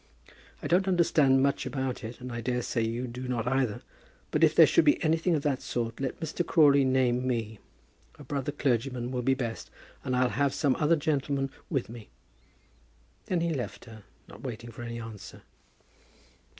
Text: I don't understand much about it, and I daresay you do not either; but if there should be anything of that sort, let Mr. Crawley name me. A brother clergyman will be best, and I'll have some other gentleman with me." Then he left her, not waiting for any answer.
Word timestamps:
I 0.63 0.67
don't 0.67 0.87
understand 0.87 1.43
much 1.43 1.67
about 1.67 2.03
it, 2.03 2.19
and 2.19 2.31
I 2.31 2.41
daresay 2.41 2.83
you 2.83 3.05
do 3.05 3.27
not 3.27 3.47
either; 3.47 3.83
but 4.31 4.43
if 4.43 4.55
there 4.55 4.65
should 4.65 4.83
be 4.83 4.99
anything 5.03 5.35
of 5.35 5.43
that 5.43 5.61
sort, 5.61 5.99
let 5.99 6.19
Mr. 6.19 6.43
Crawley 6.43 6.83
name 6.83 7.27
me. 7.27 7.59
A 8.17 8.23
brother 8.23 8.51
clergyman 8.51 9.11
will 9.11 9.21
be 9.21 9.35
best, 9.35 9.69
and 10.03 10.15
I'll 10.15 10.29
have 10.29 10.55
some 10.55 10.75
other 10.77 10.95
gentleman 10.95 11.51
with 11.69 11.87
me." 11.87 12.09
Then 13.27 13.41
he 13.41 13.53
left 13.53 13.85
her, 13.85 14.01
not 14.27 14.41
waiting 14.41 14.71
for 14.71 14.81
any 14.81 14.99
answer. 14.99 15.43